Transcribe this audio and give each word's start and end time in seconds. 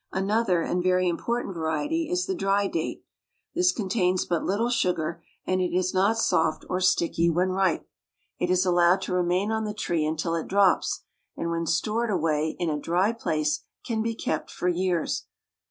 Another 0.11 0.63
and 0.63 0.81
very 0.81 1.07
im 1.07 1.19
portant 1.19 1.53
variety 1.53 2.09
is 2.09 2.25
the 2.25 2.33
dry 2.33 2.65
date. 2.65 3.03
This 3.53 3.71
contains 3.71 4.25
but 4.25 4.43
little 4.43 4.71
sugar, 4.71 5.23
and 5.45 5.61
it 5.61 5.75
is 5.75 5.93
not 5.93 6.17
soft 6.17 6.65
or 6.67 6.81
sticky 6.81 7.29
when 7.29 7.49
ripe. 7.49 7.87
It 8.39 8.49
is 8.49 8.65
allowed 8.65 9.03
to 9.03 9.13
remain 9.13 9.51
on 9.51 9.63
the 9.63 9.75
tree 9.75 10.03
until 10.03 10.33
it 10.33 10.47
drops, 10.47 11.01
and 11.37 11.51
when 11.51 11.67
stored 11.67 12.09
away 12.09 12.55
in 12.57 12.67
a 12.71 12.79
dry 12.79 13.13
place 13.13 13.63
can 13.85 14.01
be 14.01 14.15
kept 14.15 14.49
for 14.49 14.67
years. 14.67 15.25